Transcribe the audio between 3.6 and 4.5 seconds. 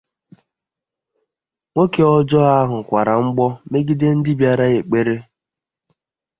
megide ndị